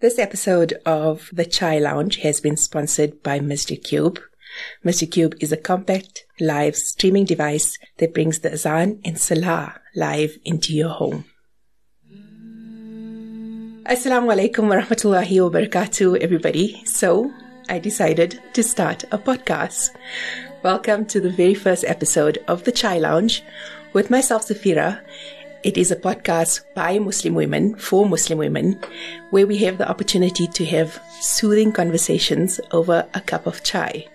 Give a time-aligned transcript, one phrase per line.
[0.00, 4.20] This episode of The Chai Lounge has been sponsored by Masjid Cube.
[4.84, 10.38] Masjid Cube is a compact live streaming device that brings the Azan and Salah live
[10.44, 11.24] into your home.
[13.90, 16.80] Assalamu alaikum wa rahmatullahi wa barakatuh, everybody.
[16.84, 17.32] So,
[17.68, 19.96] I decided to start a podcast.
[20.62, 23.42] Welcome to the very first episode of The Chai Lounge
[23.92, 25.00] with myself, Safeera,
[25.64, 28.80] it is a podcast by Muslim women for Muslim women
[29.30, 34.06] where we have the opportunity to have soothing conversations over a cup of chai.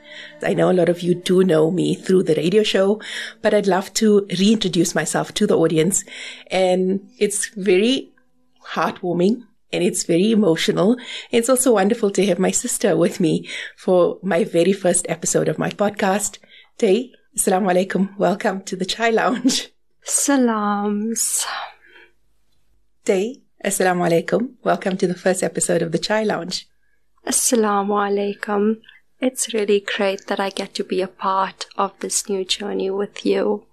[0.42, 3.02] I know a lot of you do know me through the radio show,
[3.42, 6.04] but I'd love to reintroduce myself to the audience.
[6.48, 8.14] And it's very
[8.74, 10.98] heartwarming and it's very emotional.
[11.32, 15.60] It's also wonderful to have my sister with me for my very first episode of
[15.60, 16.38] my podcast.
[16.78, 18.18] Tayy, Assalamu alaikum.
[18.18, 19.73] Welcome to the Chai Lounge.
[20.06, 21.46] Salams.
[23.06, 24.56] Day, Assalamu alaikum.
[24.62, 26.68] Welcome to the first episode of the Chai Lounge.
[27.26, 28.82] Assalamu alaikum.
[29.22, 33.26] It's really great that I get to be a part of this new journey with
[33.26, 33.66] you.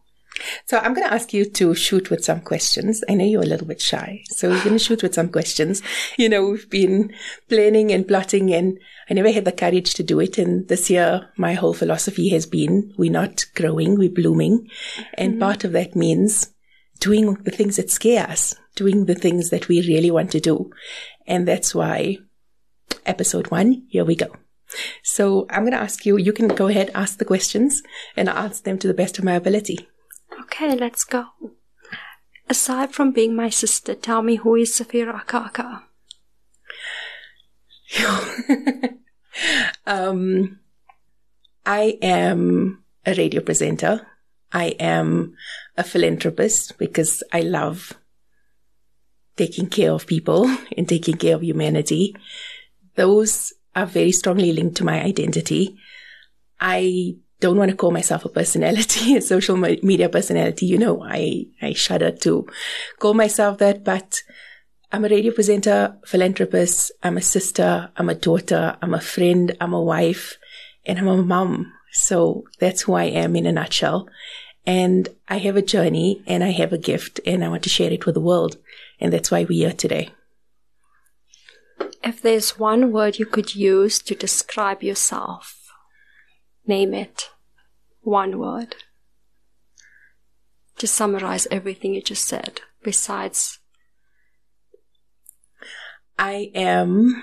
[0.67, 3.03] So I'm going to ask you to shoot with some questions.
[3.09, 5.83] I know you're a little bit shy, so we're going to shoot with some questions.
[6.17, 7.13] You know, we've been
[7.49, 10.39] planning and plotting and I never had the courage to do it.
[10.39, 14.69] And this year, my whole philosophy has been we're not growing, we're blooming.
[15.15, 15.41] And mm-hmm.
[15.41, 16.53] part of that means
[17.01, 20.71] doing the things that scare us, doing the things that we really want to do.
[21.27, 22.19] And that's why
[23.07, 24.29] episode one, here we go.
[25.03, 27.83] So I'm going to ask you, you can go ahead, ask the questions,
[28.17, 29.89] and I'll answer them to the best of my ability.
[30.43, 31.27] Okay, let's go.
[32.49, 35.85] Aside from being my sister, tell me who is Safeera Kaka?
[39.87, 40.59] um,
[41.65, 44.07] I am a radio presenter.
[44.53, 45.35] I am
[45.77, 47.93] a philanthropist because I love
[49.37, 50.45] taking care of people
[50.77, 52.17] and taking care of humanity.
[52.97, 55.77] Those are very strongly linked to my identity.
[56.61, 60.67] I don't want to call myself a personality, a social media personality.
[60.67, 62.47] You know, I, I shudder to
[62.99, 64.23] call myself that, but
[64.93, 66.93] I'm a radio presenter, philanthropist.
[67.03, 67.91] I'm a sister.
[67.97, 68.77] I'm a daughter.
[68.83, 69.57] I'm a friend.
[69.61, 70.37] I'm a wife
[70.85, 71.73] and I'm a mom.
[71.93, 74.09] So that's who I am in a nutshell.
[74.67, 77.91] And I have a journey and I have a gift and I want to share
[77.91, 78.59] it with the world.
[79.01, 80.11] And that's why we're here today.
[82.05, 85.61] If there's one word you could use to describe yourself,
[86.67, 87.31] Name it.
[88.03, 88.77] One word.
[90.79, 93.59] To summarize everything you just said, besides.
[96.19, 97.23] I am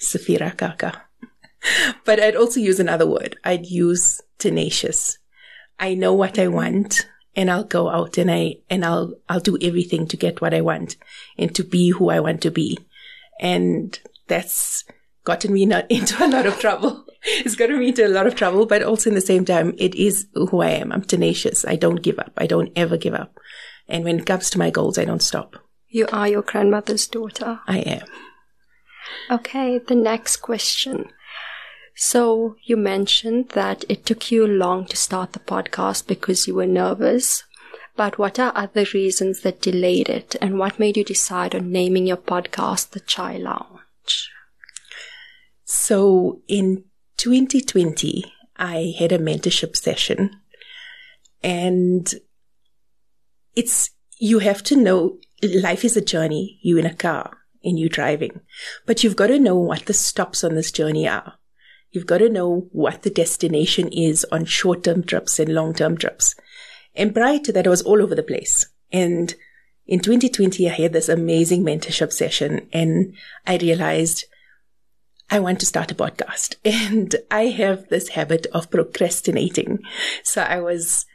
[0.00, 1.02] Safeera Kaka.
[2.04, 3.36] but I'd also use another word.
[3.44, 5.18] I'd use tenacious.
[5.78, 7.06] I know what I want
[7.36, 10.60] and I'll go out and I, and I'll, I'll do everything to get what I
[10.60, 10.96] want
[11.36, 12.78] and to be who I want to be.
[13.40, 14.84] And that's
[15.24, 17.03] gotten me not into a lot of trouble.
[17.44, 19.94] it's gotten me into a lot of trouble, but also in the same time, it
[19.94, 20.92] is who I am.
[20.92, 21.64] I'm tenacious.
[21.64, 22.32] I don't give up.
[22.36, 23.38] I don't ever give up.
[23.88, 25.56] And when it comes to my goals, I don't stop.
[25.88, 27.60] You are your grandmother's daughter.
[27.66, 28.06] I am.
[29.30, 31.10] Okay, the next question.
[31.94, 36.66] So you mentioned that it took you long to start the podcast because you were
[36.66, 37.44] nervous.
[37.96, 42.06] But what are other reasons that delayed it and what made you decide on naming
[42.06, 44.30] your podcast The Chai Lounge?
[45.64, 46.84] So in
[47.16, 48.24] 2020,
[48.56, 50.30] I had a mentorship session
[51.42, 52.12] and
[53.54, 56.58] it's, you have to know life is a journey.
[56.62, 58.40] You in a car and you driving,
[58.86, 61.34] but you've got to know what the stops on this journey are.
[61.90, 66.34] You've got to know what the destination is on short-term trips and long-term trips.
[66.94, 68.66] And prior to that, I was all over the place.
[68.92, 69.34] And
[69.86, 73.14] in 2020, I had this amazing mentorship session and
[73.46, 74.24] I realized
[75.30, 79.80] I want to start a podcast and I have this habit of procrastinating.
[80.22, 81.06] So I was,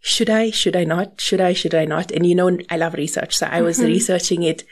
[0.00, 2.10] should I, should I not, should I, should I not?
[2.10, 3.36] And you know, I love research.
[3.36, 3.88] So I was mm-hmm.
[3.88, 4.64] researching it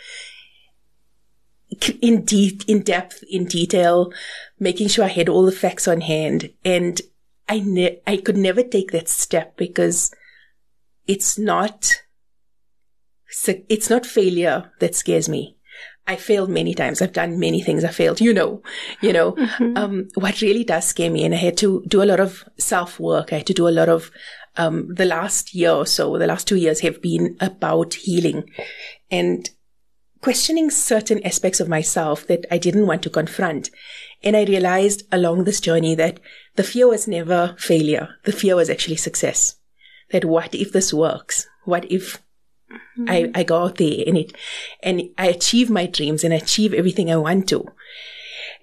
[2.01, 4.13] in deep, in depth, in detail,
[4.59, 6.51] making sure I had all the facts on hand.
[6.65, 7.01] And
[7.49, 10.15] I, ne- I could never take that step because
[11.07, 12.03] it's not,
[13.47, 15.58] it's not failure that scares me.
[16.09, 17.03] I failed many times.
[17.03, 17.85] I've done many things.
[17.85, 18.63] I failed, you know,
[19.03, 19.77] you know, mm-hmm.
[19.77, 21.23] um, what really does scare me.
[21.25, 23.31] And I had to do a lot of self work.
[23.31, 24.11] I had to do a lot of,
[24.57, 28.51] um, the last year or so, the last two years have been about healing
[29.11, 29.51] and
[30.23, 33.71] questioning certain aspects of myself that I didn't want to confront.
[34.23, 36.21] And I realized along this journey that
[36.57, 38.09] the fear was never failure.
[38.25, 39.57] The fear was actually success.
[40.11, 41.47] That what if this works?
[41.65, 42.23] What if
[43.07, 44.33] I, I go out there and it,
[44.83, 47.65] and I achieve my dreams and achieve everything I want to.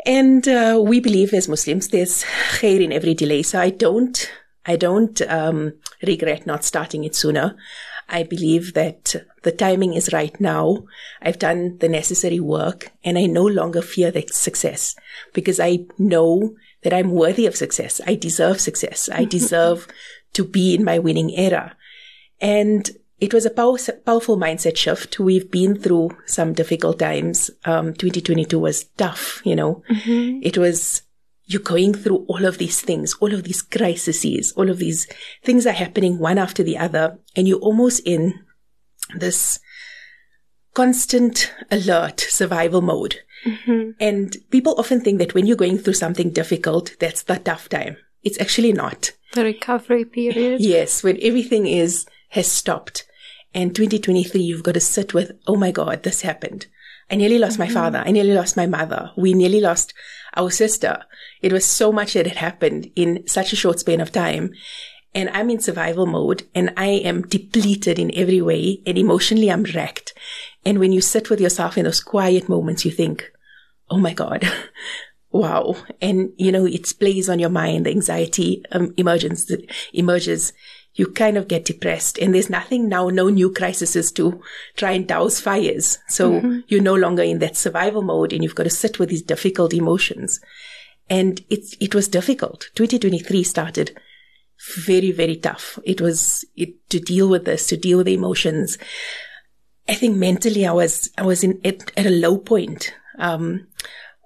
[0.06, 3.42] And uh, we believe as Muslims, there's khair in every delay.
[3.42, 4.32] So I don't,
[4.66, 5.74] I don't um,
[6.04, 7.56] regret not starting it sooner.
[8.08, 10.86] I believe that the timing is right now.
[11.22, 14.96] I've done the necessary work and I no longer fear that success
[15.34, 18.00] because I know that I'm worthy of success.
[18.06, 19.10] I deserve success.
[19.12, 19.88] I deserve
[20.34, 21.76] to be in my winning era.
[22.40, 22.88] And
[23.20, 25.20] it was a pow- powerful mindset shift.
[25.20, 27.50] We've been through some difficult times.
[27.64, 29.84] Um, 2022 was tough, you know.
[29.90, 30.40] Mm-hmm.
[30.44, 31.02] It was,
[31.46, 35.08] you're going through all of these things, all of these crises, all of these
[35.44, 37.18] things are happening one after the other.
[37.36, 38.34] And you're almost in
[39.16, 39.60] this
[40.74, 43.20] constant alert survival mode.
[43.46, 43.92] Mm-hmm.
[44.00, 47.96] And people often think that when you're going through something difficult, that's the tough time.
[48.24, 49.12] It's actually not.
[49.34, 50.60] The recovery period.
[50.60, 53.06] Yes, when everything is has stopped.
[53.54, 56.68] And 2023, you've got to sit with, oh my God, this happened.
[57.10, 58.04] I nearly lost my father.
[58.06, 59.12] I nearly lost my mother.
[59.16, 59.94] We nearly lost
[60.36, 61.04] our sister.
[61.42, 64.52] It was so much that had happened in such a short span of time.
[65.14, 69.64] And I'm in survival mode and I am depleted in every way and emotionally I'm
[69.64, 70.14] wrecked.
[70.66, 73.32] And when you sit with yourself in those quiet moments, you think,
[73.90, 74.44] oh my God,
[75.32, 75.76] wow.
[76.02, 77.86] And, you know, it plays on your mind.
[77.86, 79.50] The anxiety um, emerges,
[79.94, 80.52] emerges
[80.96, 84.42] you kind of get depressed and there's nothing now, no new crises to
[84.78, 86.00] try and douse fires.
[86.08, 86.60] So Mm-hmm.
[86.68, 89.74] you're no longer in that survival mode and you've got to sit with these difficult
[89.74, 90.40] emotions.
[91.10, 92.70] And it, it was difficult.
[92.76, 94.00] 2023 started
[94.86, 95.78] very, very tough.
[95.84, 98.78] It was it, to deal with this, to deal with the emotions.
[99.88, 102.94] I think mentally I was, I was in, at, at a low point.
[103.20, 103.68] Um,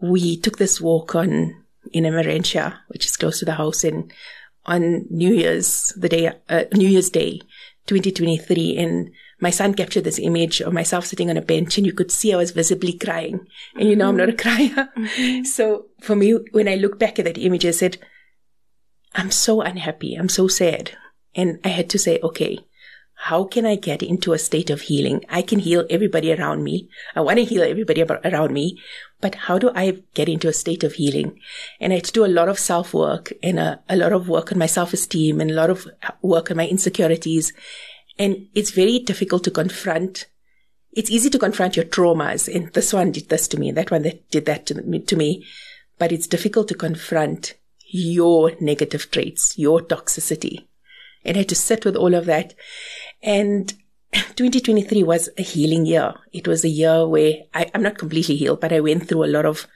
[0.01, 4.13] we took this walk on, in Emmarentia, which is close to the house and
[4.69, 7.41] on New Year's, the day, uh, New Year's Day,
[7.87, 8.77] 2023.
[8.77, 9.11] And
[9.41, 12.33] my son captured this image of myself sitting on a bench and you could see
[12.33, 13.47] I was visibly crying.
[13.75, 14.89] And you know, I'm not a crier.
[15.43, 17.97] So for me, when I look back at that image, I said,
[19.15, 20.15] I'm so unhappy.
[20.15, 20.91] I'm so sad.
[21.35, 22.59] And I had to say, okay,
[23.23, 25.25] how can I get into a state of healing?
[25.27, 26.87] I can heal everybody around me.
[27.17, 28.81] I want to heal everybody around me,
[29.19, 31.37] but how do I get into a state of healing?
[31.81, 34.29] And I had to do a lot of self work and a, a lot of
[34.29, 37.51] work on my self esteem and a lot of uh, work on my insecurities.
[38.17, 40.27] And it's very difficult to confront.
[40.93, 42.47] It's easy to confront your traumas.
[42.53, 43.71] And this one did this to me.
[43.71, 45.45] That one that did that to me, to me.
[45.97, 47.55] But it's difficult to confront
[47.85, 50.67] your negative traits, your toxicity.
[51.25, 52.53] And I had to sit with all of that.
[53.21, 53.73] And
[54.11, 56.13] 2023 was a healing year.
[56.31, 59.27] It was a year where I, I'm not completely healed, but I went through a
[59.27, 59.67] lot of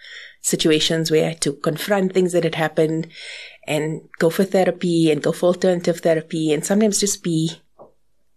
[0.41, 3.07] situations where I had to confront things that had happened
[3.65, 7.61] and go for therapy and go for alternative therapy and sometimes just be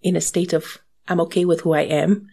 [0.03, 2.29] in a state of I'm okay with who I am.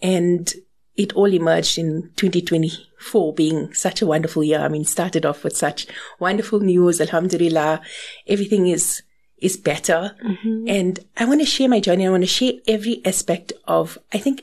[0.00, 0.52] And
[0.96, 4.60] it all emerged in 2024 being such a wonderful year.
[4.60, 5.86] I mean, started off with such
[6.18, 7.00] wonderful news.
[7.00, 7.80] Alhamdulillah.
[8.26, 9.02] Everything is
[9.40, 10.16] is better.
[10.24, 10.64] Mm-hmm.
[10.68, 12.06] And I want to share my journey.
[12.06, 14.42] I want to share every aspect of, I think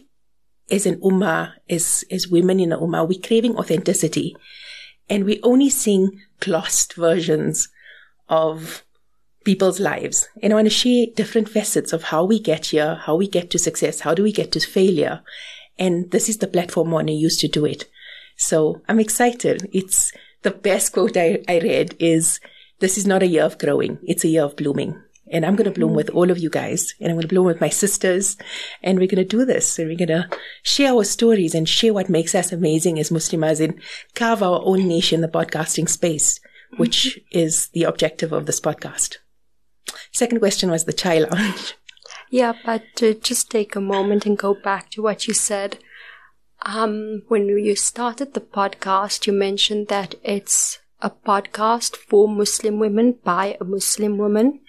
[0.72, 4.36] as an ummah, as, as women in the ummah, we're craving authenticity
[5.10, 7.70] and we're only seeing glossed versions
[8.30, 8.84] of
[9.44, 10.28] people's lives.
[10.42, 13.52] And I want to share different facets of how we get here, how we get
[13.52, 15.22] to success, how do we get to failure.
[15.78, 17.86] And this is the platform I want to use to do it.
[18.38, 19.70] So I'm excited.
[19.72, 20.12] It's
[20.42, 22.40] the best quote I, I read is,
[22.80, 24.00] this is not a year of growing.
[24.04, 25.02] It's a year of blooming.
[25.32, 27.48] And I'm going to bloom with all of you guys and I'm going to bloom
[27.48, 28.38] with my sisters
[28.84, 30.30] and we're going to do this and we're going to
[30.62, 33.82] share our stories and share what makes us amazing as Muslimas and
[34.14, 36.40] carve our own niche in the podcasting space,
[36.78, 39.18] which is the objective of this podcast.
[40.12, 41.74] Second question was the chai lounge.
[42.32, 45.78] Yeah, but to just take a moment and go back to what you said.
[46.64, 53.16] Um, when you started the podcast, you mentioned that it's a podcast for Muslim women
[53.24, 54.60] by a Muslim woman.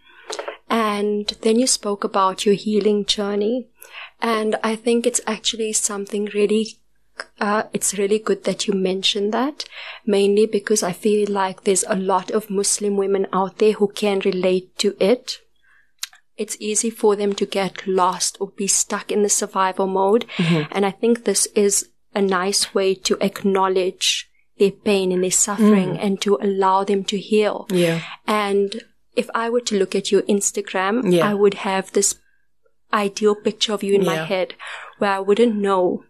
[0.69, 3.69] And then you spoke about your healing journey.
[4.21, 6.66] And I think it's actually something really,
[7.40, 9.64] uh, it's really good that you mentioned that,
[10.05, 14.21] mainly because I feel like there's a lot of Muslim women out there who can
[14.21, 15.38] relate to it.
[16.37, 20.26] It's easy for them to get lost or be stuck in the survival mode.
[20.71, 24.28] And I think this is a nice way to acknowledge
[24.59, 25.99] their pain and their suffering mm.
[26.01, 27.67] and to allow them to heal.
[27.71, 28.01] Yeah.
[28.27, 28.83] And
[29.15, 31.29] if I were to look at your Instagram, Yeah.
[31.29, 32.17] I would have this
[32.93, 34.55] ideal picture of you in my head
[34.99, 36.05] where I wouldn't know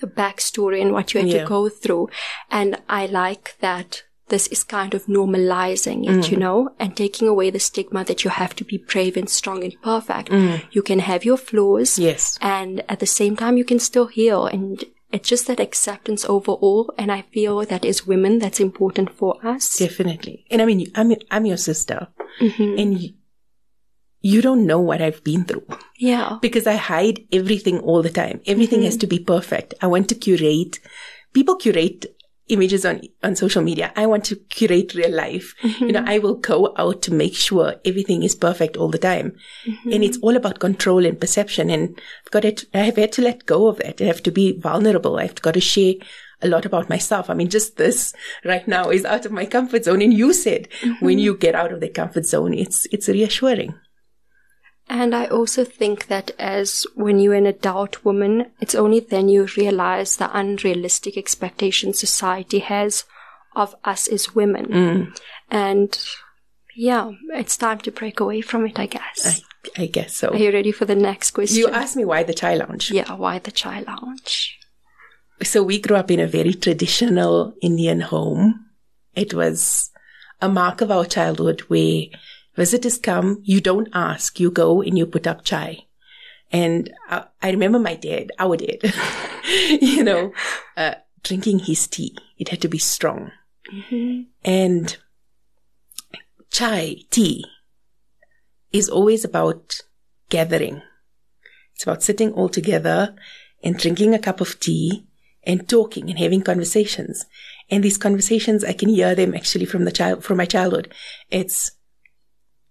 [0.00, 1.42] the backstory and what you had Yeah.
[1.42, 2.08] to go through.
[2.50, 6.30] And I like that this is kind of normalizing it, mm.
[6.30, 9.62] you know, and taking away the stigma that you have to be brave and strong
[9.62, 10.30] and perfect.
[10.30, 10.62] Mm.
[10.72, 11.98] You can have your flaws.
[11.98, 12.38] Yes.
[12.40, 14.46] And at the same time, you can still heal.
[14.46, 14.82] And
[15.14, 16.92] it's just that acceptance overall.
[16.98, 19.76] And I feel that as women, that's important for us.
[19.76, 20.44] Definitely.
[20.50, 22.08] And I mean, I'm, I'm your sister
[22.40, 22.78] mm-hmm.
[22.78, 23.14] and you,
[24.20, 25.66] you don't know what I've been through
[25.98, 26.38] Yeah.
[26.42, 28.40] because I hide everything all the time.
[28.46, 28.86] Everything mm-hmm.
[28.86, 29.74] has to be perfect.
[29.80, 30.80] I want to curate.
[31.32, 32.06] People curate
[32.48, 33.92] images on, on social media.
[33.96, 35.54] I want to curate real life.
[35.62, 36.08] You know, mm-hmm.
[36.08, 39.36] I will go out to make sure everything is perfect all the time.
[39.90, 41.70] And it's all about control and perception.
[41.70, 44.00] And I've got to, I have had to let go of that.
[44.00, 45.18] I have to be vulnerable.
[45.18, 45.94] I've got to share
[46.42, 47.30] a lot about myself.
[47.30, 48.12] I mean, just this
[48.44, 50.02] right now is out of my comfort zone.
[50.02, 50.68] And you said
[51.00, 51.18] when mm-hmm.
[51.18, 53.74] you get out of the comfort zone, it's, it's reassuring.
[54.88, 59.48] And I also think that as when you're an adult woman, it's only then you
[59.56, 63.04] realize the unrealistic expectations society has
[63.56, 64.66] of us as women.
[64.66, 65.20] Mm.
[65.50, 65.98] And
[66.76, 69.42] yeah, it's time to break away from it, I guess.
[69.76, 70.28] I, I guess so.
[70.28, 71.58] Are you ready for the next question?
[71.58, 72.90] You asked me why the chai lounge.
[72.90, 74.58] yeah, why the chai lounge?
[75.42, 78.66] So we grew up in a very traditional Indian home.
[79.14, 79.90] It was
[80.40, 82.04] a mark of our childhood where
[82.56, 85.86] visitors come, you don't ask, you go and you put up chai.
[86.52, 88.94] And I, I remember my dad, our dad,
[89.80, 90.32] you know,
[90.76, 92.16] uh, drinking his tea.
[92.38, 93.32] It had to be strong.
[94.44, 94.96] And
[96.50, 97.44] chai, tea,
[98.72, 99.80] is always about
[100.28, 100.82] gathering.
[101.74, 103.14] It's about sitting all together
[103.62, 105.06] and drinking a cup of tea
[105.42, 107.26] and talking and having conversations.
[107.70, 110.92] And these conversations, I can hear them actually from the child, from my childhood.
[111.30, 111.72] It's,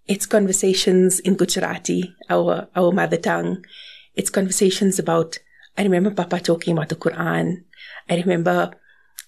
[0.06, 3.64] it's conversations in Gujarati, our, our mother tongue.
[4.14, 5.38] It's conversations about,
[5.78, 7.64] I remember Papa talking about the Quran.
[8.08, 8.72] I remember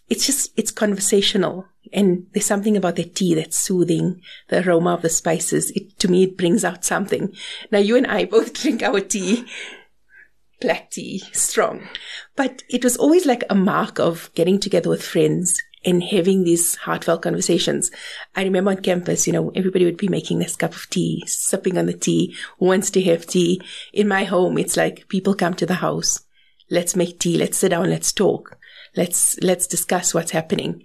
[0.09, 1.67] it's just, it's conversational.
[1.93, 5.71] And there's something about the tea that's soothing, the aroma of the spices.
[5.71, 7.33] It, to me, it brings out something.
[7.71, 9.47] Now, you and I both drink our tea,
[10.61, 11.89] black tea, strong.
[12.35, 16.75] But it was always like a mark of getting together with friends and having these
[16.75, 17.91] heartfelt conversations.
[18.35, 21.79] I remember on campus, you know, everybody would be making this cup of tea, sipping
[21.79, 23.63] on the tea, wants to have tea.
[23.93, 26.21] In my home, it's like people come to the house.
[26.69, 27.39] Let's make tea.
[27.39, 27.89] Let's sit down.
[27.89, 28.59] Let's talk.
[28.97, 30.83] Let's, let's discuss what's happening.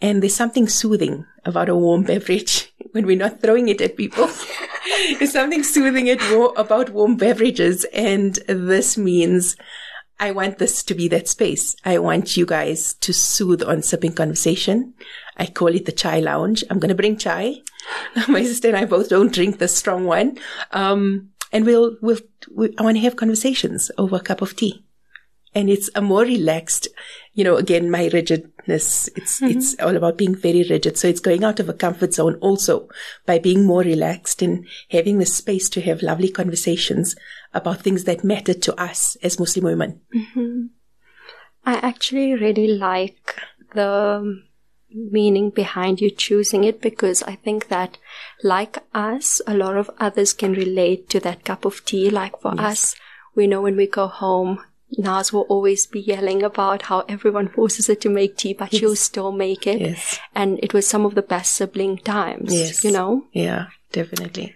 [0.00, 4.30] And there's something soothing about a warm beverage when we're not throwing it at people.
[5.18, 6.20] there's something soothing at
[6.56, 7.84] about warm beverages.
[7.92, 9.56] And this means
[10.18, 11.74] I want this to be that space.
[11.84, 14.94] I want you guys to soothe on sipping conversation.
[15.36, 16.62] I call it the chai lounge.
[16.70, 17.62] I'm going to bring chai.
[18.28, 20.38] My sister and I both don't drink the strong one.
[20.70, 22.18] Um, and we'll, we'll,
[22.54, 24.84] we, I want to have conversations over a cup of tea
[25.54, 26.88] and it's a more relaxed,
[27.32, 29.56] you know, again, my rigidness, it's, mm-hmm.
[29.56, 30.98] it's all about being very rigid.
[30.98, 32.88] So it's going out of a comfort zone also
[33.26, 37.14] by being more relaxed and having the space to have lovely conversations
[37.52, 40.00] about things that matter to us as Muslim women.
[40.14, 40.66] Mm-hmm.
[41.64, 43.36] I actually really like
[43.74, 44.42] the
[44.90, 47.98] meaning behind you choosing it because I think that,
[48.42, 52.10] like us, a lot of others can relate to that cup of tea.
[52.10, 52.94] Like for us,
[53.34, 54.62] we know when we go home,
[54.98, 58.96] Naz will always be yelling about how everyone forces her to make tea, but she'll
[58.96, 59.80] still make it.
[59.80, 60.18] Yes.
[60.34, 62.84] And it was some of the best sibling times, Yes.
[62.84, 63.24] you know?
[63.32, 64.54] Yeah, definitely.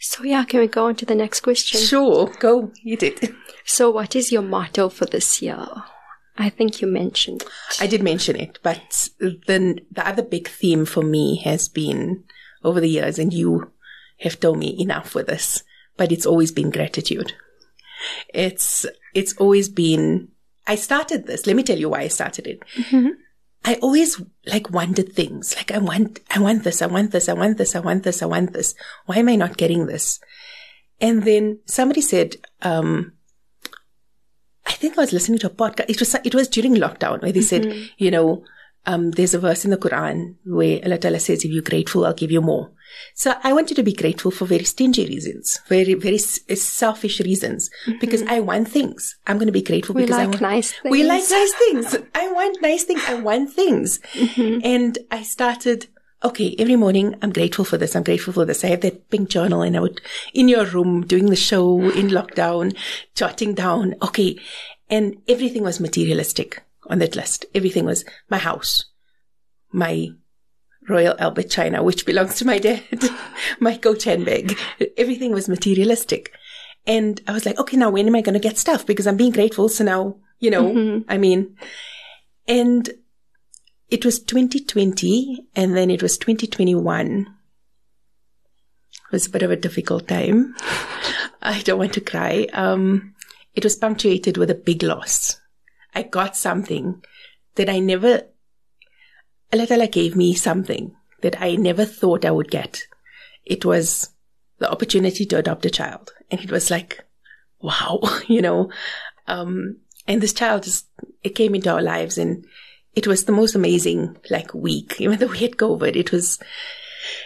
[0.00, 1.80] So yeah, can we go on to the next question?
[1.80, 2.28] Sure.
[2.38, 2.70] Go.
[2.82, 3.34] You did.
[3.64, 5.66] So what is your motto for this year?
[6.36, 7.48] I think you mentioned it.
[7.80, 9.08] I did mention it, but
[9.48, 12.22] then the other big theme for me has been
[12.62, 13.72] over the years, and you
[14.20, 15.64] have told me enough with this,
[15.96, 17.32] but it's always been gratitude.
[18.32, 20.28] It's, it's always been,
[20.66, 21.46] I started this.
[21.46, 22.62] Let me tell you why I started it.
[23.64, 25.56] I always like wanted things.
[25.56, 28.22] Like I want, I want this, I want this, I want this, I want this,
[28.22, 28.74] I want this.
[29.06, 30.20] Why am I not getting this?
[31.00, 33.12] And then somebody said, um,
[34.66, 35.86] I think I was listening to a podcast.
[35.88, 38.44] It was it was during lockdown where they said, you know,
[38.86, 42.14] um, there's a verse in the Quran where Allah Ta'ala says, if you're grateful, I'll
[42.14, 42.70] give you more.
[43.14, 47.20] So I wanted to be grateful for very stingy reasons, very, very s- eh, selfish
[47.20, 47.98] reasons, mm-hmm.
[48.00, 49.16] because I want things.
[49.26, 50.90] I'm going to be grateful We because I like want nice things.
[50.90, 51.96] We like nice things.
[52.14, 53.02] I want nice things.
[53.06, 54.00] I want things.
[54.14, 54.60] Mm-hmm.
[54.64, 55.88] And I started,
[56.24, 57.94] okay, every morning I'm grateful for this.
[57.94, 58.64] I'm grateful for this.
[58.64, 60.00] I have that pink journal and I would,
[60.32, 62.76] in your room, doing the show in lockdown,
[63.14, 64.38] jotting down, okay.
[64.88, 67.44] And everything was materialistic on that list.
[67.54, 68.86] Everything was my house,
[69.72, 70.08] my
[70.88, 72.82] Royal Albert China, which belongs to my dad,
[73.60, 74.58] my coach handbag.
[74.96, 76.32] Everything was materialistic.
[76.86, 78.86] And I was like, okay, now when am I going to get stuff?
[78.86, 79.68] Because I'm being grateful.
[79.68, 81.56] So now, you know, I mean,
[82.46, 82.88] and
[83.90, 87.26] it was 2020 and then it was 2021.
[88.90, 90.54] It was a bit of a difficult time.
[91.42, 92.46] I don't want to cry.
[92.52, 93.14] Um,
[93.54, 95.40] it was punctuated with a big loss.
[95.94, 97.02] I got something
[97.54, 98.22] that I never,
[99.52, 102.86] Allah Ta'ala gave me something that I never thought I would get.
[103.44, 104.10] It was
[104.58, 106.12] the opportunity to adopt a child.
[106.30, 107.04] And it was like,
[107.60, 108.70] wow, you know,
[109.26, 110.86] um, and this child just,
[111.22, 112.44] it came into our lives and
[112.94, 115.96] it was the most amazing like week, even though we had COVID.
[115.96, 116.38] It was,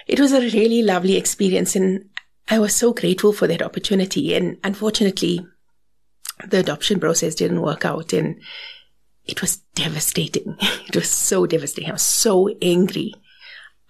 [0.06, 1.76] it was a really lovely experience.
[1.76, 2.08] And
[2.48, 4.34] I was so grateful for that opportunity.
[4.34, 5.46] And unfortunately,
[6.48, 8.40] the adoption process didn't work out and
[9.24, 10.56] it was devastating.
[10.88, 11.90] It was so devastating.
[11.90, 13.14] I was so angry.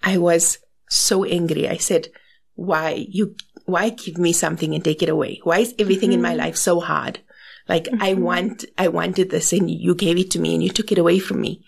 [0.01, 0.59] I was
[0.89, 1.67] so angry.
[1.67, 2.07] I said,
[2.55, 3.35] why you,
[3.65, 5.41] why give me something and take it away?
[5.43, 6.15] Why is everything mm-hmm.
[6.15, 6.39] in my mm-hmm.
[6.39, 7.19] life so hard?
[7.67, 8.03] Like mm-hmm.
[8.03, 10.97] I want, I wanted this and you gave it to me and you took it
[10.97, 11.65] away from me.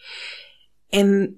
[0.94, 1.38] And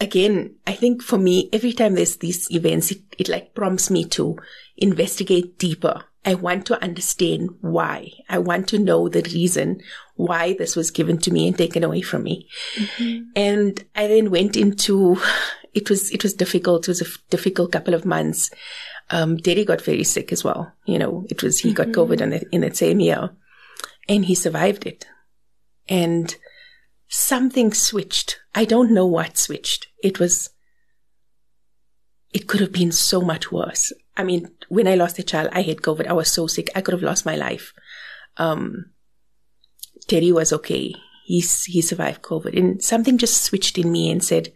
[0.00, 4.04] again, I think for me, every time there's these events, it, it like prompts me
[4.06, 4.38] to
[4.76, 6.04] investigate deeper.
[6.24, 8.10] I want to understand why.
[8.28, 9.80] I want to know the reason
[10.16, 12.48] why this was given to me and taken away from me.
[12.76, 13.24] Mm-hmm.
[13.36, 15.18] And I then went into,
[15.74, 16.88] it was, it was difficult.
[16.88, 18.50] It was a difficult couple of months.
[19.10, 20.72] Um, Daddy got very sick as well.
[20.86, 21.92] You know, it was, he mm-hmm.
[21.92, 23.30] got COVID in that, in that same year
[24.08, 25.06] and he survived it.
[25.88, 26.34] And
[27.14, 28.40] something switched.
[28.54, 29.86] I don't know what switched.
[30.02, 30.50] It was,
[32.32, 33.92] it could have been so much worse.
[34.16, 36.06] I mean, when I lost a child, I had COVID.
[36.06, 36.70] I was so sick.
[36.74, 37.72] I could have lost my life.
[38.36, 38.86] Um,
[40.08, 40.94] Teddy was okay.
[41.24, 44.52] He's, he survived COVID and something just switched in me and said,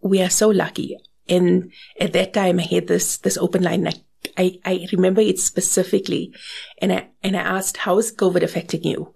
[0.00, 0.96] we are so lucky.
[1.28, 3.88] And at that time, I had this, this open line.
[3.88, 3.94] I
[4.38, 6.34] I, I remember it specifically
[6.78, 9.14] and I, and I asked, how is COVID affecting you?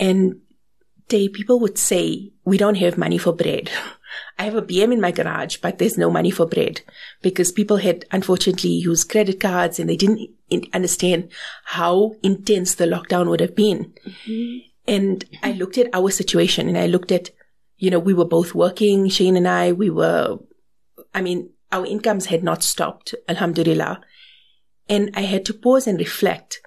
[0.00, 0.40] And
[1.08, 3.70] they, people would say, we don't have money for bread.
[4.38, 6.82] I have a BM in my garage, but there's no money for bread
[7.22, 10.30] because people had unfortunately used credit cards and they didn't
[10.72, 11.30] understand
[11.64, 13.92] how intense the lockdown would have been.
[14.06, 14.58] Mm-hmm.
[14.86, 17.30] And I looked at our situation and I looked at,
[17.76, 20.38] you know, we were both working, Shane and I, we were,
[21.14, 24.00] I mean, our incomes had not stopped, alhamdulillah.
[24.88, 26.60] And I had to pause and reflect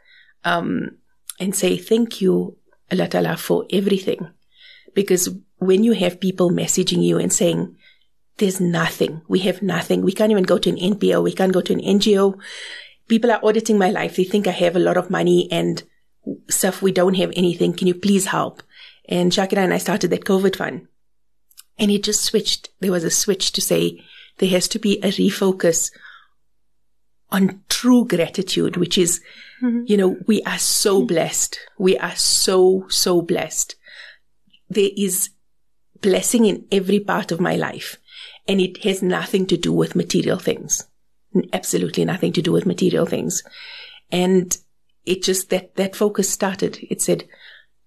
[0.43, 0.97] um,
[1.39, 2.57] and say, thank you,
[2.91, 4.29] Allah Ta'ala, for everything.
[4.93, 7.75] Because when you have people messaging you and saying,
[8.37, 11.61] there's nothing, we have nothing, we can't even go to an NPO, we can't go
[11.61, 12.39] to an NGO.
[13.07, 14.15] People are auditing my life.
[14.15, 15.83] They think I have a lot of money and
[16.49, 16.81] stuff.
[16.81, 17.73] We don't have anything.
[17.73, 18.63] Can you please help?
[19.07, 20.87] And Shakira and I started that COVID fund.
[21.77, 22.69] And it just switched.
[22.79, 24.01] There was a switch to say
[24.37, 25.91] there has to be a refocus
[27.31, 29.21] on true gratitude, which is,
[29.61, 29.83] mm-hmm.
[29.85, 31.59] you know, we are so blessed.
[31.77, 33.75] We are so, so blessed.
[34.69, 35.29] There is
[36.01, 37.97] blessing in every part of my life.
[38.47, 40.87] And it has nothing to do with material things.
[41.53, 43.43] Absolutely nothing to do with material things.
[44.11, 44.57] And
[45.05, 46.79] it just, that, that focus started.
[46.89, 47.25] It said,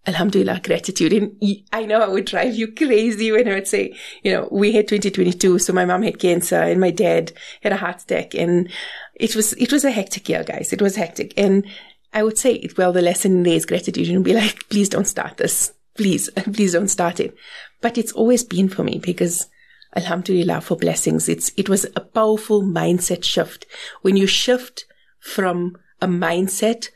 [0.07, 1.13] Alhamdulillah, gratitude.
[1.15, 4.73] And I know I would drive you crazy when I would say, you know, we
[4.73, 5.59] had 2022.
[5.59, 8.71] So my mom had cancer and my dad had a heart attack and
[9.15, 10.73] it was, it was a hectic year, guys.
[10.73, 11.33] It was hectic.
[11.39, 11.67] And
[12.13, 15.39] I would say, well, the lesson there is gratitude and be like, please don't start
[15.39, 15.73] this.
[15.97, 17.35] Please, please don't start it.
[17.81, 19.49] But it's always been for me because
[19.97, 21.31] Alhamdulillah for blessings.
[21.31, 23.65] It's, it was a powerful mindset shift.
[24.03, 24.85] When you shift
[25.19, 26.91] from a mindset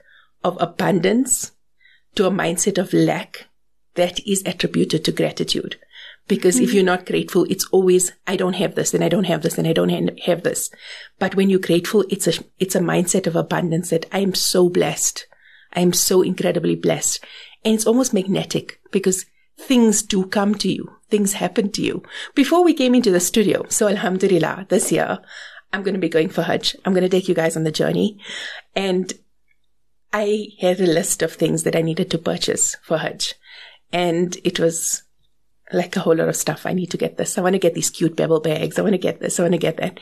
[0.44, 1.53] of abundance
[2.14, 3.47] to a mindset of lack
[3.94, 5.77] that is attributed to gratitude.
[6.29, 6.64] Because mm-hmm.
[6.64, 9.59] if you're not grateful, it's always, I don't have this and I don't have this
[9.59, 10.71] and I don't have this.
[11.18, 14.68] But when you're grateful, it's a, it's a mindset of abundance that I am so
[14.68, 15.27] blessed.
[15.73, 17.25] I am so incredibly blessed.
[17.64, 19.27] And it's almost magnetic because
[19.59, 20.92] things do come to you.
[21.11, 22.03] Things happen to you.
[22.35, 25.18] Before we came into the studio, so Alhamdulillah, this year,
[25.73, 26.77] I'm going to be going for Hajj.
[26.85, 28.21] I'm going to take you guys on the journey.
[28.77, 29.12] And
[30.12, 33.35] I had a list of things that I needed to purchase for Hajj.
[33.92, 35.03] And it was
[35.73, 36.66] like a whole lot of stuff.
[36.66, 37.37] I need to get this.
[37.37, 38.79] I want to get these cute pebble bags.
[38.79, 39.38] I want to get this.
[39.38, 40.01] I want to get that.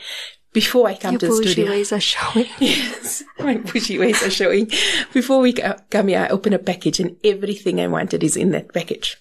[0.53, 1.69] Before I come Your to the studio.
[1.69, 2.47] ways are showing.
[2.59, 4.71] yes, my bougie ways are showing.
[5.13, 8.73] Before we come here, I open a package and everything I wanted is in that
[8.73, 9.17] package.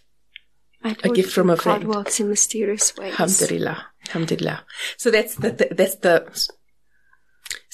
[0.83, 1.85] a gift from a friend.
[1.85, 3.12] God works in mysterious ways.
[3.12, 3.87] Alhamdulillah.
[4.07, 4.64] Alhamdulillah.
[4.96, 6.49] So that's the, the that's the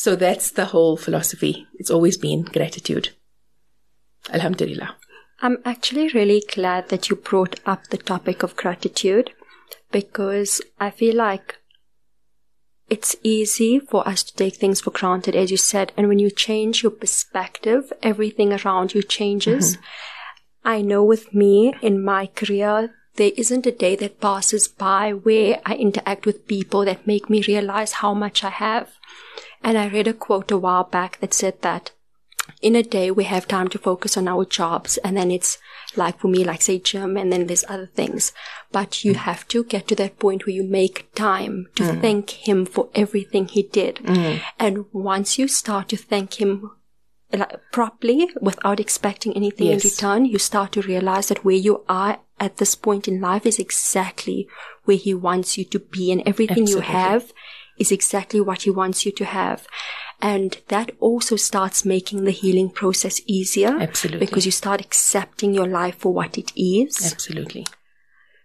[0.03, 1.69] so that's the whole philosophy.
[1.79, 3.11] It's always been gratitude.
[4.33, 4.97] Alhamdulillah.
[5.41, 9.31] I'm actually really glad that you brought up the topic of gratitude
[9.93, 11.55] because I feel like
[12.91, 15.93] it's easy for us to take things for granted, as you said.
[15.97, 19.77] And when you change your perspective, everything around you changes.
[19.77, 19.85] Mm-hmm.
[20.65, 25.61] I know with me in my career, there isn't a day that passes by where
[25.65, 28.89] I interact with people that make me realize how much I have.
[29.65, 31.93] And I read a quote a while back that said that
[32.61, 35.59] in a day we have time to focus on our jobs and then it's
[35.97, 38.33] like for me like say gym and then there's other things
[38.71, 39.17] but you mm.
[39.17, 42.01] have to get to that point where you make time to mm.
[42.01, 44.41] thank him for everything he did mm.
[44.59, 46.71] and once you start to thank him
[47.33, 49.85] like, properly without expecting anything yes.
[49.85, 53.47] in return you start to realize that where you are at this point in life
[53.47, 54.49] is exactly
[54.85, 56.87] where he wants you to be and everything Absolutely.
[56.87, 57.33] you have
[57.83, 59.67] is exactly what he wants you to have
[60.23, 63.77] and that also starts making the healing process easier.
[63.81, 64.25] Absolutely.
[64.25, 67.13] Because you start accepting your life for what it is.
[67.13, 67.67] Absolutely.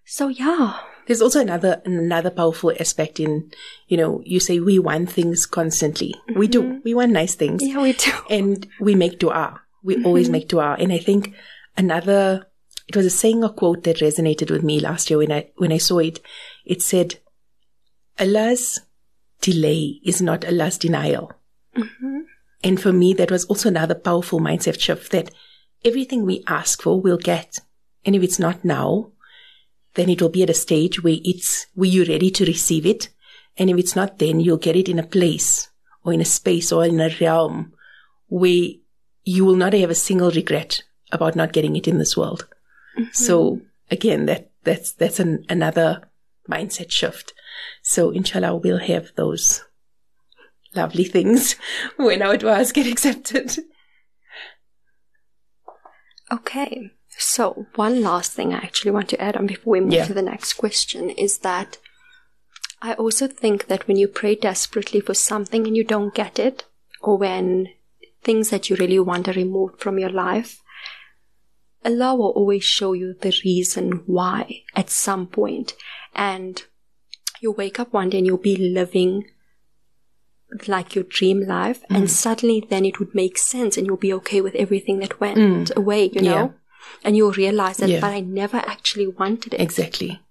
[0.03, 0.79] So yeah.
[1.05, 3.51] There's also another another powerful aspect in,
[3.87, 6.15] you know, you say we want things constantly.
[6.27, 6.39] Mm-hmm.
[6.39, 6.63] We do.
[6.63, 6.79] Mm-hmm.
[6.83, 7.63] We want nice things.
[7.63, 8.11] Yeah, we do.
[8.29, 9.61] And we make dua.
[9.83, 10.05] We mm-hmm.
[10.07, 10.75] always make dua.
[10.79, 11.33] And I think
[11.77, 12.47] another
[12.87, 15.71] it was a saying or quote that resonated with me last year when I when
[15.71, 16.19] I saw it.
[16.65, 17.15] It said,
[18.19, 18.81] Allah's
[19.41, 21.33] delay is not Allah's denial.
[21.75, 22.19] Mm-hmm.
[22.63, 25.31] And for me, that was also another powerful mindset shift that
[25.85, 27.59] everything we ask for, we'll get.
[28.05, 29.11] And if it's not now,
[29.93, 33.09] then it will be at a stage where it's, where you're ready to receive it.
[33.57, 35.69] And if it's not then, you'll get it in a place
[36.03, 37.73] or in a space or in a realm
[38.27, 38.69] where
[39.23, 42.47] you will not have a single regret about not getting it in this world.
[42.97, 43.09] Mm-hmm.
[43.13, 46.09] So again, that, that's, that's an, another
[46.49, 47.33] mindset shift.
[47.89, 49.63] So inshallah, we'll have those
[50.75, 51.55] lovely things
[51.95, 53.57] when our duas get accepted.
[56.29, 60.05] Okay, so one last thing I actually want to add on before we move yeah.
[60.05, 61.77] to the next question is that
[62.81, 66.65] I also think that when you pray desperately for something and you don't get it,
[66.99, 67.69] or when
[68.21, 70.61] things that you really want are removed from your life,
[71.85, 75.73] Allah will always show you the reason why at some point.
[76.13, 76.61] And
[77.41, 79.25] you wake up one day and you'll be living
[80.67, 81.95] like your dream life mm.
[81.95, 85.37] and suddenly then it would make sense and you'll be okay with everything that went
[85.37, 85.75] mm.
[85.75, 86.49] away you know yeah.
[87.03, 87.99] and you'll realize that yeah.
[87.99, 90.21] but i never actually wanted it exactly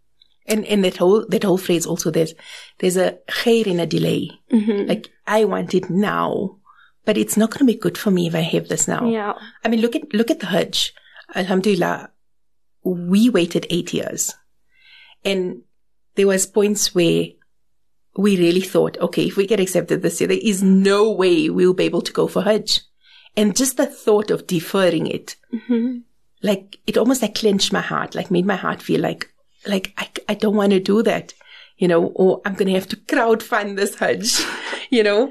[0.46, 2.34] and and that whole that whole phrase also there's
[2.78, 4.88] there's a khair in a delay mm-hmm.
[4.88, 6.56] like i want it now
[7.04, 9.34] but it's not going to be good for me if i have this now yeah
[9.64, 10.94] i mean look at look at the hajj
[11.34, 12.10] alhamdulillah
[12.82, 14.34] we waited eight years
[15.24, 15.62] and
[16.16, 17.26] there was points where
[18.16, 21.74] we really thought, okay, if we get accepted this year, there is no way we'll
[21.74, 22.81] be able to go for Hajj.
[23.37, 25.98] And just the thought of deferring it, mm-hmm.
[26.42, 29.31] like it almost like clenched my heart, like made my heart feel like,
[29.66, 31.35] like I, I don't want to do that,
[31.76, 34.40] you know, or I'm going to have to crowd fund this Hajj,
[34.90, 35.31] you know,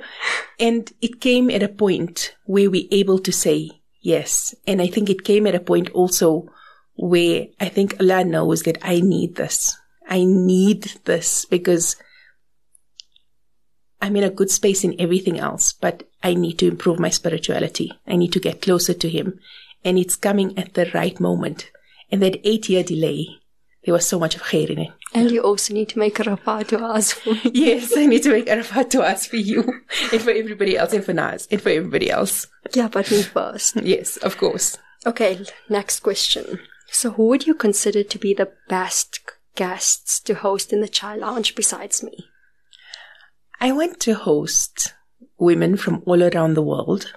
[0.59, 3.71] and it came at a point where we able to say
[4.01, 4.53] yes.
[4.67, 6.47] And I think it came at a point also
[6.93, 9.75] where I think Allah knows that I need this.
[10.07, 11.95] I need this because
[14.01, 17.91] I'm in a good space in everything else, but I need to improve my spirituality.
[18.05, 19.39] I need to get closer to Him.
[19.83, 21.71] And it's coming at the right moment.
[22.11, 23.27] And that eight year delay,
[23.83, 24.91] there was so much of khair in it.
[25.13, 27.41] And you also need to make a rafa to us for me.
[27.53, 29.61] yes, I need to make a rafa to us for you
[30.11, 32.47] and for everybody else and for Naz and for everybody else.
[32.73, 33.75] Yeah, but me first.
[33.83, 34.77] yes, of course.
[35.05, 36.59] Okay, next question.
[36.91, 39.19] So who would you consider to be the best
[39.55, 42.25] guests to host in the Chai Lounge besides me?
[43.59, 44.93] I went to host
[45.37, 47.13] women from all around the world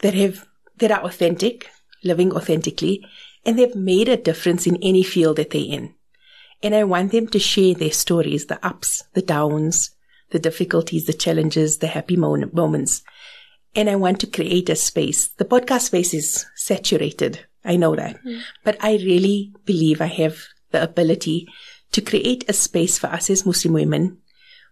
[0.00, 0.46] that have
[0.78, 1.70] that are authentic,
[2.02, 3.04] living authentically,
[3.44, 5.94] and they've made a difference in any field that they're in.
[6.62, 9.90] And I want them to share their stories, the ups, the downs,
[10.30, 13.02] the difficulties, the challenges, the happy mo- moments.
[13.74, 15.28] And I want to create a space.
[15.28, 17.46] The podcast space is saturated.
[17.64, 18.22] I know that.
[18.24, 18.42] Mm.
[18.62, 20.38] But I really believe I have
[20.70, 21.48] the ability
[21.92, 24.18] to create a space for us as Muslim women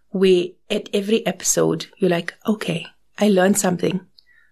[0.09, 2.85] where at every episode you're like, okay,
[3.17, 4.01] I learned something.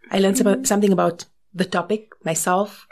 [0.10, 0.64] I learned mm-hmm.
[0.64, 2.88] something about the topic myself.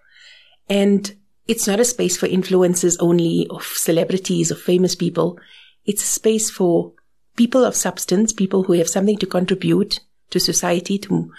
[0.70, 1.16] And
[1.48, 5.40] it's not a space for influencers only of celebrities or famous people.
[5.86, 6.94] It's a space for
[7.36, 11.32] people of substance, people who have something to contribute to society, to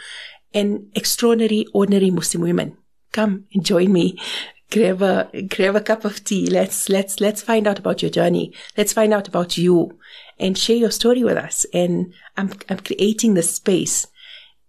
[0.53, 2.77] and extraordinary, ordinary Muslim women.
[3.12, 4.18] Come and join me.
[4.70, 6.46] Grab a, grab a cup of tea.
[6.46, 8.55] Let's, let's, let's find out about your journey.
[8.77, 9.99] Let's find out about you
[10.38, 11.66] and share your story with us.
[11.75, 14.07] And I'm, I'm creating this space.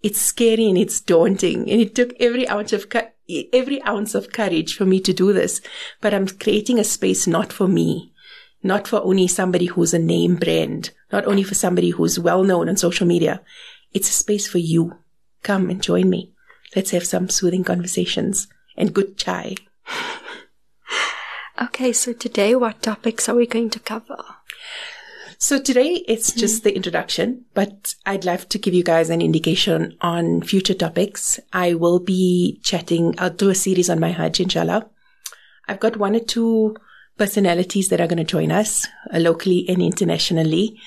[0.01, 1.69] It's scary and it's daunting.
[1.69, 2.87] And it took every ounce of,
[3.53, 5.61] every ounce of courage for me to do this.
[6.01, 8.11] But I'm creating a space not for me,
[8.63, 12.69] not for only somebody who's a name brand, not only for somebody who's well known
[12.69, 13.41] on social media.
[13.93, 14.97] It's a space for you.
[15.43, 16.33] Come and join me.
[16.75, 19.55] Let's have some soothing conversations and good chai.
[21.61, 24.17] Okay, so today what topics are we going to cover?
[25.37, 29.95] So today it's just the introduction, but I'd love to give you guys an indication
[30.01, 31.39] on future topics.
[31.53, 34.89] I will be chatting, I'll do a series on my Hajj, inshallah.
[35.67, 36.75] I've got one or two
[37.17, 40.79] personalities that are going to join us uh, locally and internationally.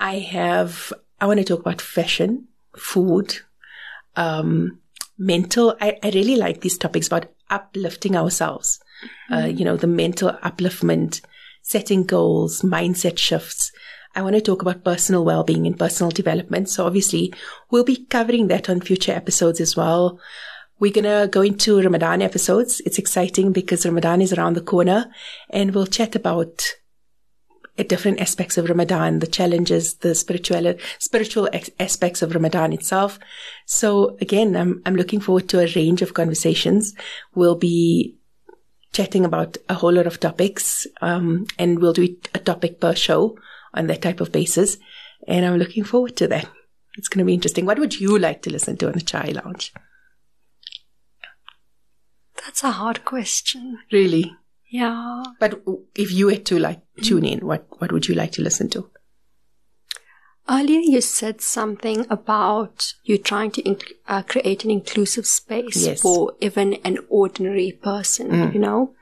[0.00, 3.38] I have, I want to talk about fashion, food,
[4.16, 4.80] um,
[5.18, 5.76] mental.
[5.80, 8.80] I, I really like these topics about uplifting ourselves.
[9.30, 11.20] Uh, you know, the mental upliftment,
[11.62, 13.72] setting goals, mindset shifts.
[14.14, 16.70] I want to talk about personal well-being and personal development.
[16.70, 17.34] So obviously
[17.70, 20.18] we'll be covering that on future episodes as well.
[20.78, 22.80] We're going to go into Ramadan episodes.
[22.86, 25.10] It's exciting because Ramadan is around the corner
[25.50, 26.62] and we'll chat about
[27.78, 33.18] uh, different aspects of Ramadan, the challenges, the spiritual, spiritual ex- aspects of Ramadan itself.
[33.66, 36.94] So again, I'm, I'm looking forward to a range of conversations.
[37.34, 38.16] We'll be
[38.92, 43.38] chatting about a whole lot of topics, um, and we'll do a topic per show
[43.74, 44.78] on that type of basis.
[45.28, 46.48] And I'm looking forward to that.
[46.96, 47.66] It's going to be interesting.
[47.66, 49.74] What would you like to listen to on the Chai Lounge?
[52.42, 53.80] That's a hard question.
[53.92, 54.34] Really?
[54.70, 55.22] Yeah.
[55.38, 55.62] But
[55.94, 58.90] if you had to like tune in, what, what would you like to listen to?
[60.48, 66.00] Earlier, you said something about you trying to inc- uh, create an inclusive space Yes.
[66.00, 68.94] for even an ordinary person, you know?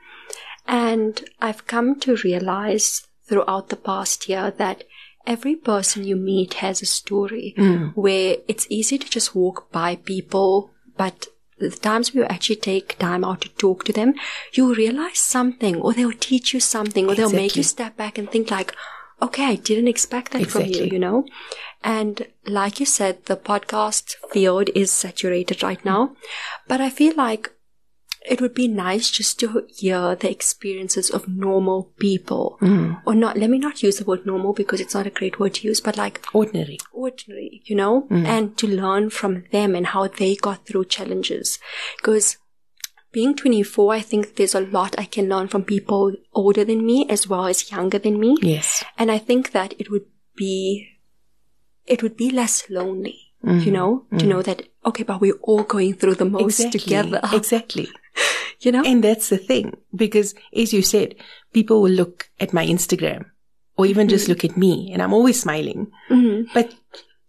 [0.67, 4.83] And I've come to realize throughout the past year that
[5.27, 7.53] every person you meet has a story
[7.93, 13.23] where it's easy to just walk by people, but the times we actually take time
[13.23, 14.13] out to talk to them,
[14.53, 18.29] you realize something, or they'll teach you something, or they'll make you step back and
[18.29, 18.75] think like,
[19.21, 21.25] okay, I didn't expect that from you, you know?
[21.83, 26.15] And like you said, the podcast field is saturated right now,
[26.67, 27.51] but I feel like
[28.27, 32.57] it would be nice just to hear the experiences of normal people.
[32.59, 32.93] Hmm.
[33.05, 35.55] Or not, let me not use the word normal because it's not a great word
[35.55, 36.79] to use, but like Ordinary.
[36.91, 38.25] ordinary, you know, hmm.
[38.25, 41.59] and to learn from them and how they got through challenges.
[41.97, 42.37] Because
[43.11, 47.05] being 24, I think there's a lot I can learn from people older than me
[47.09, 48.37] as well as younger than me.
[48.41, 48.83] Yes.
[48.97, 50.89] And I think that it would be,
[51.85, 53.71] it would be less lonely, you hmm.
[53.71, 56.79] know, to know that, okay, but we're all going through the most Exactly.
[56.79, 57.89] together, Exactly.
[58.59, 58.83] You know?
[58.83, 61.15] And that's the thing, because as you said,
[61.53, 63.25] people will look at my Instagram
[63.77, 64.31] or even just mm-hmm.
[64.31, 65.91] look at me and I'm always smiling.
[66.09, 66.51] Mm-hmm.
[66.53, 66.73] But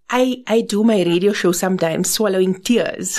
[0.09, 3.19] I, I do my radio show sometimes swallowing tears.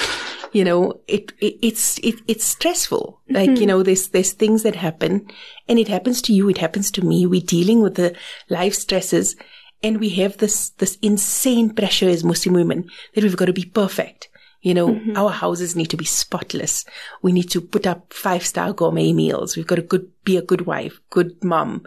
[0.53, 3.21] You know, it, it it's, it, it's stressful.
[3.29, 3.65] Like, you mm-hmm.
[3.65, 5.27] know, there's, there's things that happen
[5.67, 6.49] and it happens to you.
[6.49, 7.27] It happens to me.
[7.27, 8.15] We're dealing with the
[8.49, 9.35] life stresses
[9.83, 13.65] and we have this, this insane pressure as Muslim women that we've got to be
[13.65, 14.29] perfect.
[14.67, 16.83] You know, our houses need to be spotless.
[17.21, 19.55] We need to put up five star gourmet meals.
[19.55, 21.85] We've got to good, be a good wife, good mom,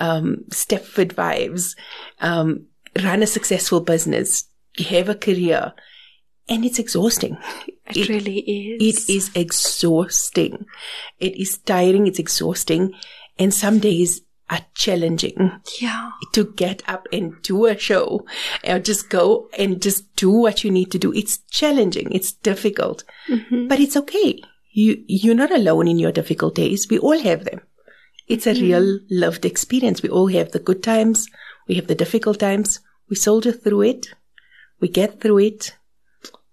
[0.00, 1.76] um, Stepford vibes,
[2.20, 2.66] um,
[3.04, 4.48] run a successful business,
[4.88, 5.72] have a career.
[6.48, 7.38] And it's exhausting.
[7.94, 9.08] It, really is.
[9.08, 10.66] It is exhausting.
[11.20, 12.08] It is tiring.
[12.08, 12.92] It's exhausting.
[13.38, 16.10] And some days are challenging Yeah.
[16.32, 18.24] to get up and do a show
[18.64, 21.12] or just go and just do what you need to do.
[21.12, 22.12] It's challenging.
[22.12, 23.02] It's difficult,
[23.68, 24.40] but it's okay.
[24.72, 26.88] You, you're not alone in your difficult days.
[26.88, 27.60] We all have them.
[28.28, 30.02] It's a real loved experience.
[30.02, 31.28] We all have the good times.
[31.66, 32.80] We have the difficult times.
[33.08, 34.06] We soldier through it.
[34.80, 35.76] We get through it.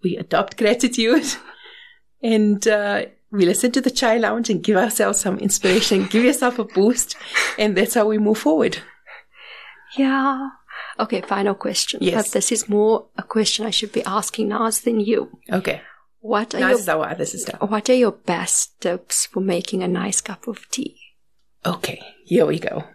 [0.03, 1.25] We adopt gratitude
[2.23, 6.60] and, uh, we listen to the chai lounge and give ourselves some inspiration, give yourself
[6.60, 7.15] a boost.
[7.58, 8.78] And that's how we move forward.
[9.98, 10.50] Yeah.
[11.00, 12.00] Okay, final question.
[12.02, 12.28] Yes.
[12.28, 15.39] But this is more a question I should be asking Naz than you.
[15.52, 15.82] Okay.
[16.19, 17.58] What are your our other sister.
[17.60, 20.96] What are your best tips for making a nice cup of tea?
[21.65, 22.86] Okay, here we go.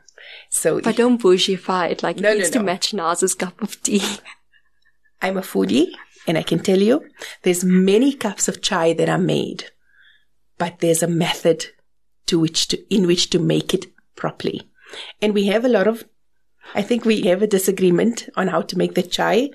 [0.51, 3.83] So But don't bougiefy it like No, it no, needs to match Naz's cup of
[3.83, 4.03] tea.
[5.20, 5.88] I'm a foodie,
[6.27, 7.05] and I can tell you,
[7.42, 9.64] there's many cups of chai that are made,
[10.59, 11.66] but there's a method
[12.27, 14.71] to which to in which to make it properly.
[15.23, 16.05] And we have a lot of,
[16.75, 19.51] I think we have a disagreement on how to make the chai.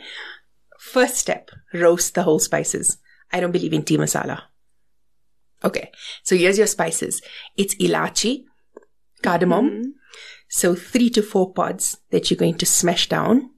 [0.80, 2.98] First step: roast the whole spices.
[3.32, 4.42] I don't believe in tea masala.
[5.64, 5.92] Okay,
[6.24, 7.22] so here's your spices.
[7.56, 8.44] It's ilachi,
[9.22, 9.70] cardamom.
[9.70, 9.90] Mm-hmm.
[10.50, 13.50] So three to four pods that you're going to smash down.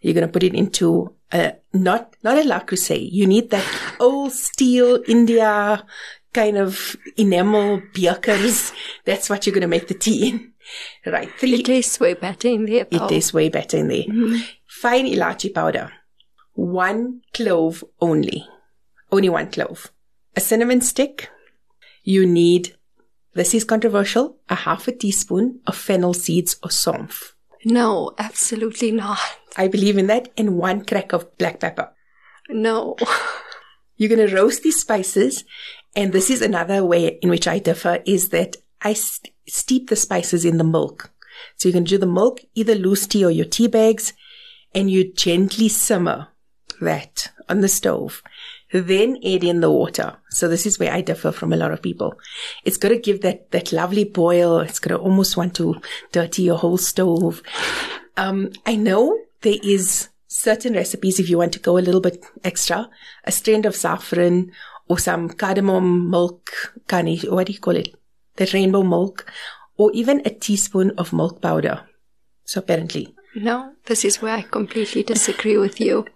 [0.00, 3.10] You're going to put it into a, not, not a Le Creuset.
[3.10, 3.66] You need that
[3.98, 5.84] old steel India
[6.34, 8.72] kind of enamel birkers.
[9.04, 10.52] That's what you're going to make the tea in.
[11.06, 11.30] Right.
[11.38, 12.86] Three, It tastes way better in there.
[12.90, 14.04] it tastes way better in there.
[14.04, 14.40] Mm-hmm.
[14.66, 15.92] Fine ilachi powder.
[16.54, 18.46] One clove only.
[19.12, 19.90] Only one clove.
[20.36, 21.28] A cinnamon stick.
[22.02, 22.74] You need
[23.34, 27.32] this is controversial, a half a teaspoon of fennel seeds or somf.
[27.64, 29.18] No, absolutely not.
[29.56, 31.90] I believe in that, and one crack of black pepper.
[32.48, 32.96] No.
[33.96, 35.44] You're going to roast these spices,
[35.96, 39.96] and this is another way in which I differ is that I st- steep the
[39.96, 41.10] spices in the milk.
[41.56, 44.12] So you can do the milk, either loose tea or your tea bags,
[44.74, 46.28] and you gently simmer
[46.80, 48.22] that on the stove.
[48.72, 50.16] Then add in the water.
[50.30, 52.18] So this is where I differ from a lot of people.
[52.64, 54.58] It's got to give that, that lovely boil.
[54.58, 55.80] It's got to almost want to
[56.10, 57.40] dirty your whole stove.
[58.16, 62.24] Um, I know there is certain recipes if you want to go a little bit
[62.42, 62.90] extra,
[63.22, 64.50] a strand of saffron
[64.88, 66.50] or some cardamom milk,
[66.86, 67.94] kani, what do you call it?
[68.36, 69.30] The rainbow milk
[69.76, 71.82] or even a teaspoon of milk powder.
[72.44, 73.14] So apparently.
[73.34, 76.06] No, this is where I completely disagree with you.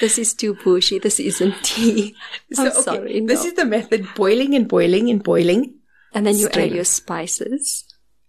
[0.00, 0.98] This is too bushy.
[0.98, 2.14] This isn't tea.
[2.58, 3.20] I'm so, okay, sorry.
[3.20, 3.26] No.
[3.26, 5.74] This is the method boiling and boiling and boiling.
[6.12, 6.68] and then you strain.
[6.68, 7.84] add your spices.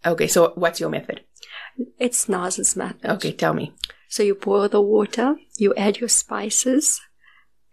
[0.05, 1.21] Okay, so what's your method?
[1.99, 3.05] It's Naz's method.
[3.05, 3.73] Okay, tell me.
[4.07, 7.01] So you boil the water, you add your spices.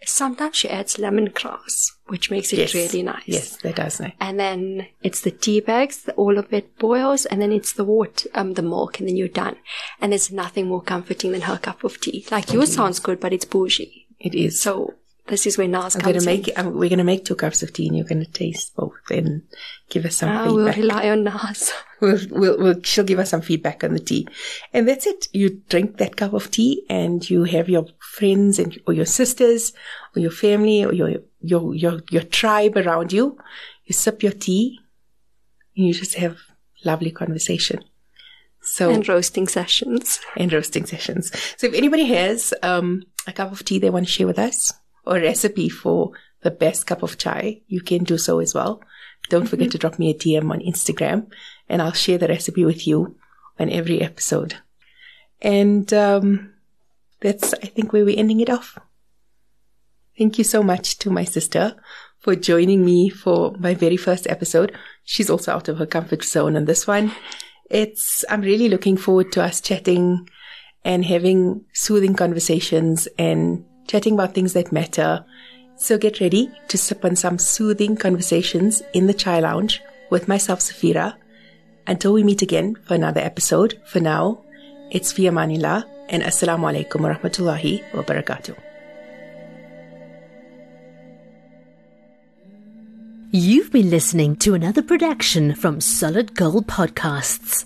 [0.05, 2.75] Sometimes she adds lemongrass, which makes it Yes.
[2.75, 3.23] really nice.
[3.27, 4.13] Yes, that does nice.
[4.21, 8.29] And then it's the tea bags, all of it boils, and then it's the water,
[8.35, 9.57] um, the milk, and then you're done.
[10.01, 12.27] And there's nothing more comforting than her cup of tea.
[12.31, 14.07] Like yours sounds good, but it's bougie.
[14.19, 14.61] It is.
[14.61, 14.95] So
[15.29, 16.49] this is where Nas I'm comes gonna make.
[16.49, 16.55] in.
[16.59, 19.43] Um, we're gonna make two cups of tea, and you're gonna taste both and
[19.89, 21.73] give us some Ah, we'll rely on Nas.
[22.03, 24.27] We'll, we'll, we'll, she'll give us some feedback on the tea,
[24.73, 25.29] and that's it.
[25.33, 29.73] You drink that cup of tea, and you have your friends and or your sisters,
[30.17, 33.39] or your family, or your your your your tribe around you.
[33.85, 34.81] You sip your tea,
[35.77, 36.39] and you just have
[36.85, 37.85] lovely conversation.
[38.63, 40.19] So And roasting sessions.
[40.37, 41.31] and roasting sessions.
[41.57, 44.73] So if anybody has um, a cup of tea they want to share with us
[45.05, 46.13] or recipe for
[46.43, 48.83] the best cup of chai, you can do so as well.
[49.29, 51.31] Don't forget to drop me a DM on Instagram
[51.69, 53.17] and I'll share the recipe with you
[53.59, 54.57] on every episode.
[55.41, 56.53] And um,
[57.21, 58.79] that's, I think, where we're ending it off.
[60.19, 61.77] Thank you so much to my sister
[62.21, 64.77] for joining me for my very first episode.
[65.05, 67.13] She's also out of her comfort zone on this one.
[67.71, 70.29] It's, I'm really looking forward to us chatting
[70.85, 75.25] and having soothing conversations and chatting about things that matter.
[75.77, 80.61] So get ready to sip on some soothing conversations in the chai lounge with myself,
[80.61, 81.17] Safeera.
[81.87, 84.43] Until we meet again for another episode, for now,
[84.91, 88.57] it's Fi Amanillah and Assalamu alaikum wa rahmatullahi wa barakatuh.
[93.35, 97.65] You've been listening to another production from Solid Gold Podcasts.